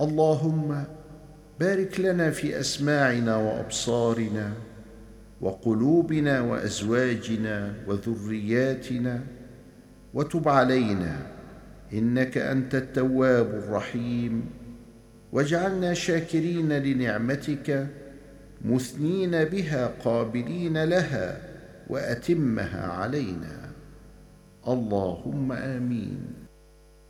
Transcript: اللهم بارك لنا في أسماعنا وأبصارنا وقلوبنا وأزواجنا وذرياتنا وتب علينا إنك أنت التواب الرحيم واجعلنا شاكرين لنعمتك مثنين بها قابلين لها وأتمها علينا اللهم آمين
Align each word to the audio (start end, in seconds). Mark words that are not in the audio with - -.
اللهم 0.00 0.84
بارك 1.60 2.00
لنا 2.00 2.30
في 2.30 2.60
أسماعنا 2.60 3.36
وأبصارنا 3.36 4.52
وقلوبنا 5.40 6.40
وأزواجنا 6.40 7.74
وذرياتنا 7.86 9.20
وتب 10.14 10.48
علينا 10.48 11.26
إنك 11.92 12.38
أنت 12.38 12.74
التواب 12.74 13.46
الرحيم 13.46 14.44
واجعلنا 15.32 15.94
شاكرين 15.94 16.72
لنعمتك 16.72 17.86
مثنين 18.64 19.44
بها 19.44 19.86
قابلين 20.04 20.84
لها 20.84 21.40
وأتمها 21.88 22.86
علينا 22.86 23.70
اللهم 24.68 25.52
آمين 25.52 26.45